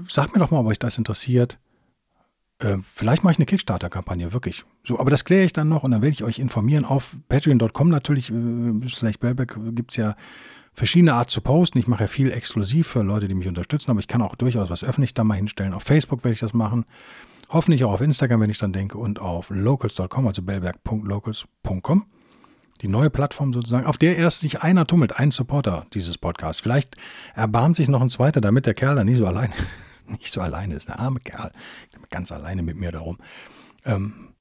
[0.08, 1.60] Sagt mir doch mal, ob euch das interessiert.
[2.60, 4.64] Äh, vielleicht mache ich eine Kickstarter-Kampagne, wirklich.
[4.86, 6.86] So, aber das kläre ich dann noch und dann werde ich euch informieren.
[6.86, 10.16] Auf patreon.com natürlich, äh, slash Bellback, gibt es ja
[10.74, 11.78] verschiedene Art zu posten.
[11.78, 14.70] Ich mache ja viel exklusiv für Leute, die mich unterstützen, aber ich kann auch durchaus
[14.70, 15.74] was öffentlich da mal hinstellen.
[15.74, 16.86] Auf Facebook werde ich das machen.
[17.50, 22.06] Hoffentlich auch auf Instagram, wenn ich dann denke, und auf locals.com, also bellberg.locals.com.
[22.82, 26.62] Die neue Plattform sozusagen, auf der erst sich einer tummelt, ein Supporter dieses Podcasts.
[26.62, 26.98] Vielleicht
[27.36, 29.54] erbarmt sich noch ein zweiter, damit der Kerl dann nicht so allein,
[30.08, 30.90] nicht so alleine ist.
[30.90, 31.52] Der arme Kerl,
[32.10, 33.20] ganz alleine mit mir darum.
[33.86, 34.34] Ähm,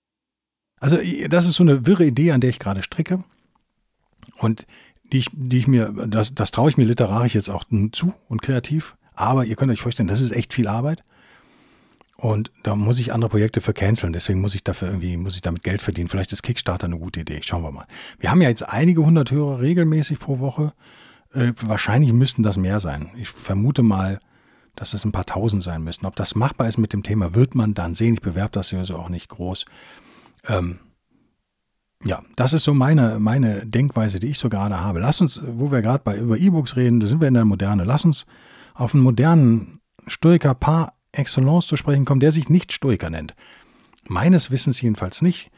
[0.80, 3.22] also, das ist so eine wirre Idee, an der ich gerade stricke.
[4.38, 4.66] Und
[5.12, 8.42] die ich, die ich mir, das, das traue ich mir literarisch jetzt auch zu und
[8.42, 8.96] kreativ.
[9.14, 11.04] Aber ihr könnt euch vorstellen, das ist echt viel Arbeit.
[12.16, 14.12] Und da muss ich andere Projekte für canceln.
[14.12, 16.08] Deswegen muss ich dafür irgendwie, muss ich damit Geld verdienen.
[16.08, 17.40] Vielleicht ist Kickstarter eine gute Idee.
[17.42, 17.86] Schauen wir mal.
[18.20, 20.72] Wir haben ja jetzt einige hundert Hörer regelmäßig pro Woche.
[21.34, 23.10] Äh, wahrscheinlich müssten das mehr sein.
[23.16, 24.20] Ich vermute mal,
[24.76, 26.06] dass es ein paar tausend sein müssten.
[26.06, 28.14] Ob das machbar ist mit dem Thema, wird man dann sehen.
[28.14, 29.64] Ich bewerbe das ja so auch nicht groß.
[30.46, 30.78] Ähm,
[32.04, 34.98] ja, das ist so meine, meine Denkweise, die ich so gerade habe.
[34.98, 37.84] Lass uns, wo wir gerade bei über E-Books reden, da sind wir in der Moderne,
[37.84, 38.26] lass uns
[38.74, 43.34] auf einen modernen Stoiker par excellence zu sprechen kommen, der sich nicht Stoiker nennt.
[44.08, 45.50] Meines Wissens jedenfalls nicht.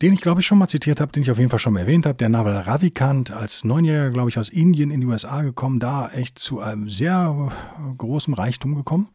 [0.00, 1.80] Den ich, glaube ich, schon mal zitiert habe, den ich auf jeden Fall schon mal
[1.80, 5.78] erwähnt habe, der Naval Ravikant, als Neunjähriger, glaube ich, aus Indien in die USA gekommen,
[5.78, 7.52] da echt zu einem sehr
[7.98, 9.10] großen Reichtum gekommen.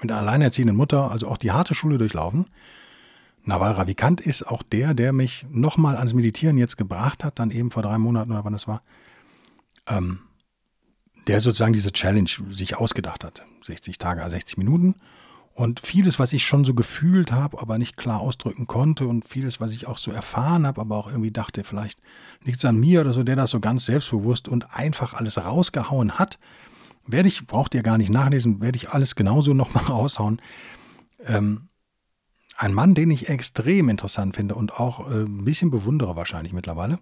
[0.00, 2.46] Mit einer alleinerziehenden Mutter, also auch die harte Schule durchlaufen.
[3.44, 7.70] Naval Ravikant ist auch der, der mich nochmal ans Meditieren jetzt gebracht hat, dann eben
[7.70, 8.82] vor drei Monaten oder wann es war.
[9.86, 10.20] Ähm,
[11.26, 13.44] der sozusagen diese Challenge sich ausgedacht hat.
[13.62, 14.96] 60 Tage, 60 Minuten.
[15.52, 19.60] Und vieles, was ich schon so gefühlt habe, aber nicht klar ausdrücken konnte und vieles,
[19.60, 22.00] was ich auch so erfahren habe, aber auch irgendwie dachte, vielleicht
[22.44, 26.38] nichts an mir oder so, der das so ganz selbstbewusst und einfach alles rausgehauen hat,
[27.06, 30.40] werde ich, braucht ihr gar nicht nachlesen, werde ich alles genauso nochmal raushauen.
[31.26, 31.68] Ähm,
[32.60, 36.98] ein Mann, den ich extrem interessant finde und auch äh, ein bisschen bewundere wahrscheinlich mittlerweile.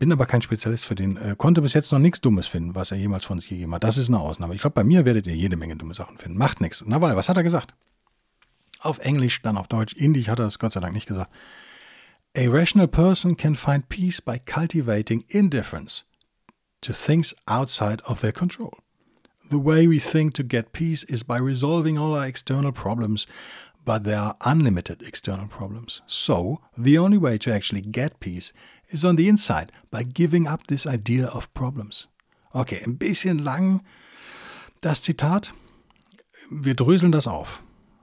[0.00, 1.16] Bin aber kein Spezialist für den.
[1.16, 3.84] Äh, konnte bis jetzt noch nichts Dummes finden, was er jemals von sich gegeben hat.
[3.84, 4.56] Das ist eine Ausnahme.
[4.56, 6.36] Ich glaube, bei mir werdet ihr jede Menge dumme Sachen finden.
[6.36, 6.84] Macht nichts.
[6.84, 7.76] Nawal, was hat er gesagt?
[8.80, 9.92] Auf Englisch, dann auf Deutsch.
[9.94, 11.30] Indisch hat er es Gott sei Dank nicht gesagt.
[12.36, 16.06] A rational person can find peace by cultivating indifference
[16.80, 18.72] to things outside of their control.
[19.48, 23.26] The way we think to get peace is by resolving all our external problems
[23.84, 26.02] but there are unlimited external problems.
[26.06, 28.52] So, the only way to actually get peace
[28.88, 32.08] is on the inside, by giving up this idea of problems.
[32.52, 33.82] Okay, ein bisschen lang
[34.80, 35.54] das Zitat.
[36.50, 37.62] Wir dröseln das auf.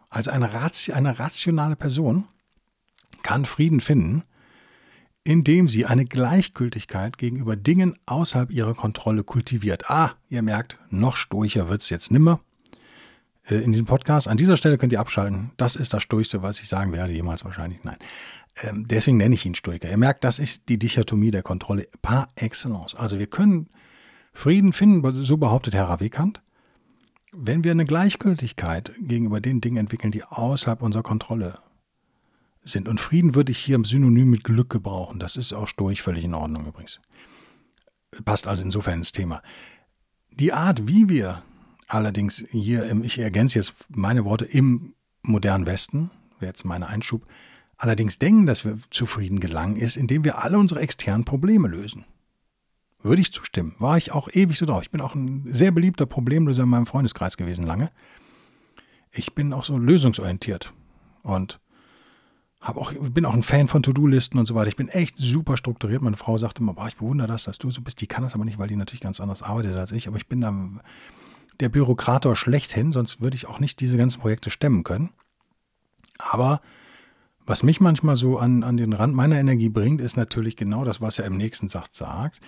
[0.09, 2.27] Als eine, eine rationale Person
[3.21, 4.23] kann Frieden finden,
[5.23, 9.89] indem sie eine Gleichgültigkeit gegenüber Dingen außerhalb ihrer Kontrolle kultiviert.
[9.89, 12.39] Ah, ihr merkt, noch stoicher wird es jetzt nimmer.
[13.49, 14.27] Äh, in diesem Podcast.
[14.27, 15.51] An dieser Stelle könnt ihr abschalten.
[15.57, 17.83] Das ist das Stoichste, was ich sagen werde, jemals wahrscheinlich.
[17.83, 17.97] Nein.
[18.61, 19.89] Ähm, deswegen nenne ich ihn Stoiker.
[19.89, 22.95] Ihr merkt, das ist die Dichotomie der Kontrolle par excellence.
[22.95, 23.69] Also wir können
[24.33, 26.41] Frieden finden, so behauptet Herr Ravikant,
[27.31, 31.59] wenn wir eine Gleichgültigkeit gegenüber den Dingen entwickeln, die außerhalb unserer Kontrolle
[32.63, 32.87] sind.
[32.87, 35.19] Und Frieden würde ich hier im Synonym mit Glück gebrauchen.
[35.19, 36.99] Das ist auch stoisch völlig in Ordnung übrigens.
[38.25, 39.41] Passt also insofern ins Thema.
[40.31, 41.43] Die Art, wie wir
[41.89, 47.25] Allerdings hier, im, ich ergänze jetzt meine Worte, im modernen Westen, jetzt mein Einschub,
[47.77, 52.05] allerdings denken, dass wir zufrieden gelangen, ist, indem wir alle unsere externen Probleme lösen.
[53.01, 53.75] Würde ich zustimmen.
[53.79, 54.83] War ich auch ewig so drauf.
[54.83, 57.89] Ich bin auch ein sehr beliebter Problemlöser in meinem Freundeskreis gewesen lange.
[59.11, 60.73] Ich bin auch so lösungsorientiert
[61.23, 61.59] und
[62.61, 64.67] hab auch, bin auch ein Fan von To-Do-Listen und so weiter.
[64.67, 66.03] Ich bin echt super strukturiert.
[66.03, 67.99] Meine Frau sagte immer, boah, ich bewundere das, dass du so bist.
[68.01, 70.07] Die kann das aber nicht, weil die natürlich ganz anders arbeitet als ich.
[70.07, 70.53] Aber ich bin da
[71.59, 75.09] der Bürokrator schlechthin, sonst würde ich auch nicht diese ganzen Projekte stemmen können.
[76.17, 76.61] Aber
[77.45, 81.01] was mich manchmal so an, an den Rand meiner Energie bringt, ist natürlich genau das,
[81.01, 82.39] was er im nächsten Satz sagt.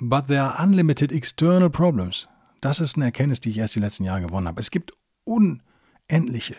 [0.00, 2.28] But there are unlimited external problems.
[2.60, 4.60] Das ist eine Erkenntnis, die ich erst die letzten Jahre gewonnen habe.
[4.60, 4.92] Es gibt
[5.24, 6.56] unendliche,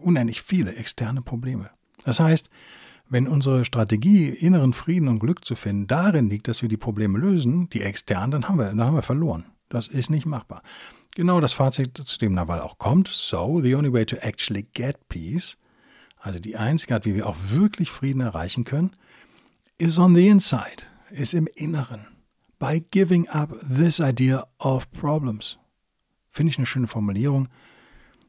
[0.00, 1.70] unendlich viele externe Probleme.
[2.04, 2.48] Das heißt,
[3.08, 7.18] wenn unsere Strategie, inneren Frieden und Glück zu finden, darin liegt, dass wir die Probleme
[7.18, 9.44] lösen, die externen, dann haben wir, dann haben wir verloren.
[9.68, 10.62] Das ist nicht machbar.
[11.14, 13.08] Genau das Fazit, zu dem Nawal auch kommt.
[13.08, 15.56] So, the only way to actually get peace,
[16.18, 18.96] also die einzige Art, wie wir auch wirklich Frieden erreichen können,
[19.78, 22.06] is on the inside, ist im Inneren.
[22.58, 25.58] By giving up this idea of problems.
[26.30, 27.48] Finde ich eine schöne Formulierung,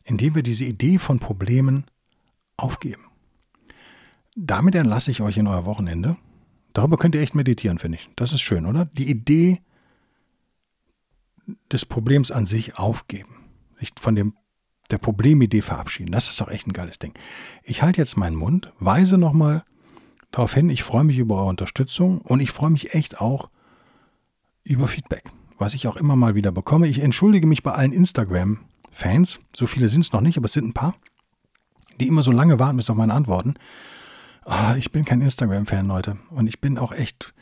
[0.03, 1.85] indem wir diese Idee von Problemen
[2.57, 3.05] aufgeben.
[4.35, 6.17] Damit entlasse ich euch in euer Wochenende.
[6.73, 8.09] Darüber könnt ihr echt meditieren, finde ich.
[8.15, 8.85] Das ist schön, oder?
[8.85, 9.61] Die Idee
[11.71, 13.35] des Problems an sich aufgeben.
[13.79, 14.33] Sich von dem,
[14.91, 16.11] der Problemidee verabschieden.
[16.11, 17.13] Das ist doch echt ein geiles Ding.
[17.63, 19.63] Ich halte jetzt meinen Mund, weise nochmal
[20.31, 23.49] darauf hin, ich freue mich über eure Unterstützung und ich freue mich echt auch
[24.63, 26.87] über Feedback, was ich auch immer mal wieder bekomme.
[26.87, 29.39] Ich entschuldige mich bei allen Instagram-Fans.
[29.55, 30.95] So viele sind es noch nicht, aber es sind ein paar,
[31.99, 33.55] die immer so lange warten bis auf meine Antworten.
[34.43, 36.17] Ah, ich bin kein Instagram-Fan, Leute.
[36.29, 37.33] Und ich bin auch echt,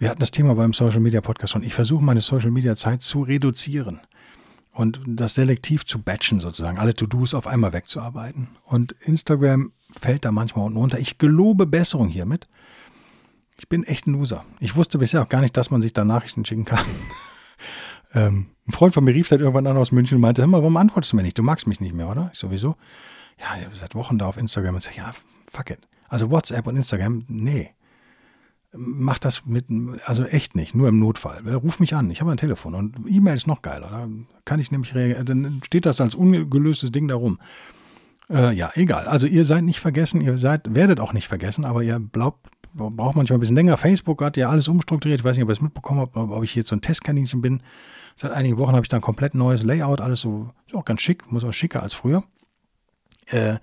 [0.00, 1.62] wir hatten das Thema beim Social Media Podcast schon.
[1.62, 4.00] Ich versuche meine Social Media Zeit zu reduzieren
[4.72, 8.48] und das selektiv zu batchen sozusagen, alle To-Dos auf einmal wegzuarbeiten.
[8.64, 10.98] Und Instagram fällt da manchmal unten runter.
[10.98, 12.46] Ich gelobe Besserung hiermit.
[13.58, 14.46] Ich bin echt ein Loser.
[14.58, 16.84] Ich wusste bisher auch gar nicht, dass man sich da Nachrichten schicken kann.
[18.14, 20.62] ähm, ein Freund von mir rief dann irgendwann an aus München und meinte, hör mal,
[20.62, 21.36] warum antwortest du mir nicht?
[21.36, 22.30] Du magst mich nicht mehr, oder?
[22.32, 22.76] Ich sowieso.
[23.38, 25.12] Ja, seit Wochen da auf Instagram und sage, ja,
[25.46, 25.80] fuck it.
[26.08, 27.74] Also WhatsApp und Instagram, nee.
[28.72, 29.66] Mach das mit,
[30.04, 31.42] also echt nicht, nur im Notfall.
[31.54, 33.88] Ruf mich an, ich habe ein Telefon und E-Mail ist noch geiler.
[33.90, 34.08] Da
[34.44, 37.40] kann ich nämlich reagieren, dann steht das als ungelöstes Ding da rum.
[38.30, 39.08] Äh, ja, egal.
[39.08, 43.16] Also ihr seid nicht vergessen, ihr seid, werdet auch nicht vergessen, aber ihr glaubt, braucht
[43.16, 43.76] manchmal ein bisschen länger.
[43.76, 45.20] Facebook hat ja alles umstrukturiert.
[45.20, 47.62] Ich weiß nicht, ob ihr es mitbekommen habt, ob ich jetzt so ein Testkaninchen bin.
[48.14, 51.00] Seit einigen Wochen habe ich da ein komplett neues Layout, alles so, ist auch ganz
[51.00, 52.22] schick, muss auch schicker als früher.
[53.26, 53.56] Äh,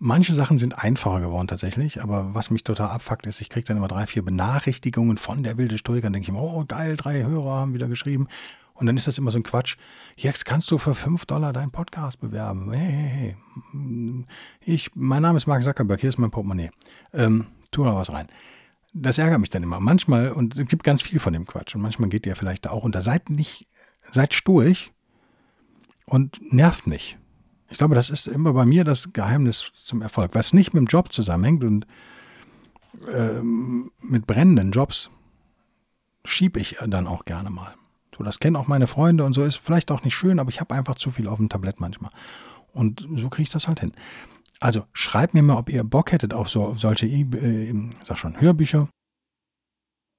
[0.00, 3.78] Manche Sachen sind einfacher geworden tatsächlich, aber was mich total abfuckt ist, ich kriege dann
[3.78, 7.24] immer drei, vier Benachrichtigungen von der wilde Stoiker und denke ich mir, oh geil, drei
[7.24, 8.28] Hörer haben wieder geschrieben.
[8.74, 9.76] Und dann ist das immer so ein Quatsch.
[10.14, 12.70] Jetzt kannst du für fünf Dollar deinen Podcast bewerben.
[12.70, 13.36] Hey, hey,
[13.72, 14.26] hey.
[14.64, 16.70] Ich, mein Name ist Mark Zuckerberg, hier ist mein Portemonnaie.
[17.12, 18.28] Ähm, tu da was rein.
[18.92, 19.80] Das ärgert mich dann immer.
[19.80, 22.70] Manchmal, und es gibt ganz viel von dem Quatsch, und manchmal geht ihr vielleicht da
[22.70, 23.02] auch unter.
[23.02, 23.66] Seid nicht,
[24.12, 24.92] seid sturig
[26.06, 27.17] und nervt mich.
[27.70, 30.34] Ich glaube, das ist immer bei mir das Geheimnis zum Erfolg.
[30.34, 31.86] Was nicht mit dem Job zusammenhängt und
[33.12, 35.10] äh, mit brennenden Jobs
[36.24, 37.74] schiebe ich dann auch gerne mal.
[38.16, 40.60] So, das kennen auch meine Freunde und so ist vielleicht auch nicht schön, aber ich
[40.60, 42.10] habe einfach zu viel auf dem Tablett manchmal.
[42.72, 43.92] Und so kriege ich das halt hin.
[44.60, 48.40] Also schreibt mir mal, ob ihr Bock hättet auf so auf solche, äh, sag schon,
[48.40, 48.88] Hörbücher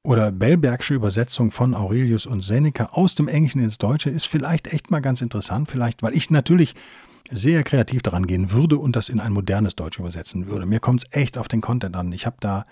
[0.04, 4.92] oder Bellbergsche Übersetzung von Aurelius und Seneca aus dem Englischen ins Deutsche ist vielleicht echt
[4.92, 5.70] mal ganz interessant.
[5.70, 6.74] Vielleicht, weil ich natürlich
[7.30, 10.66] sehr kreativ daran gehen würde und das in ein modernes Deutsch übersetzen würde.
[10.66, 12.12] Mir kommt es echt auf den Content an.
[12.12, 12.66] Ich habe da,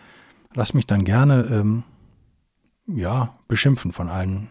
[0.54, 1.84] lass mich dann gerne, ähm,
[2.88, 4.48] ja, beschimpfen von allen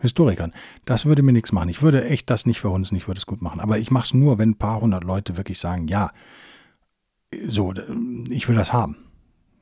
[0.00, 0.52] Historikern.
[0.84, 1.68] Das würde mir nichts machen.
[1.68, 3.60] Ich würde echt das nicht verhunzen, ich würde es gut machen.
[3.60, 6.10] Aber ich mache es nur, wenn ein paar hundert Leute wirklich sagen, ja,
[7.48, 7.74] so,
[8.30, 8.96] ich will das haben.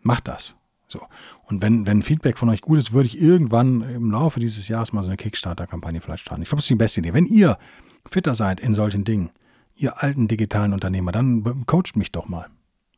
[0.03, 0.57] Macht das.
[0.89, 1.01] So.
[1.45, 4.93] Und wenn, wenn Feedback von euch gut ist, würde ich irgendwann im Laufe dieses Jahres
[4.93, 6.43] mal so eine Kickstarter-Kampagne vielleicht starten.
[6.43, 7.13] Ich glaube, das ist die beste Idee.
[7.13, 7.59] Wenn ihr
[8.07, 9.31] fitter seid in solchen Dingen,
[9.77, 12.47] ihr alten digitalen Unternehmer, dann coacht mich doch mal.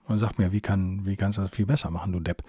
[0.07, 2.43] Und sagt mir, wie, kann, wie kannst du das viel besser machen, du Depp.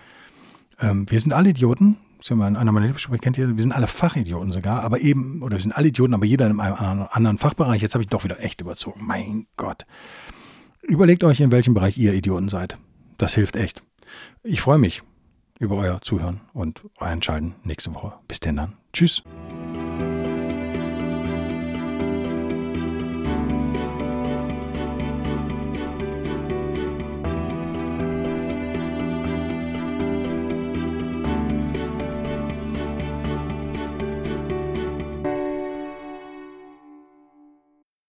[0.79, 1.97] Ähm, wir sind alle Idioten.
[2.19, 3.55] Das einer meiner Lieblingssprüche, kennt ihr?
[3.55, 6.59] Wir sind alle Fachidioten sogar, aber eben, oder wir sind alle Idioten, aber jeder in
[6.59, 7.81] einem anderen Fachbereich.
[7.81, 9.05] Jetzt habe ich doch wieder echt überzogen.
[9.05, 9.85] Mein Gott.
[10.81, 12.77] Überlegt euch, in welchem Bereich ihr Idioten seid.
[13.17, 13.83] Das hilft echt.
[14.43, 15.01] Ich freue mich
[15.59, 18.13] über euer Zuhören und euer Entscheiden nächste Woche.
[18.27, 18.73] Bis denn dann.
[18.93, 19.23] Tschüss.